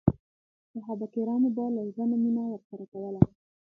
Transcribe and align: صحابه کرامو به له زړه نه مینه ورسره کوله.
صحابه 0.71 1.07
کرامو 1.13 1.49
به 1.55 1.65
له 1.75 1.81
زړه 1.93 2.05
نه 2.11 2.15
مینه 2.23 2.43
ورسره 2.49 2.83
کوله. 2.91 3.21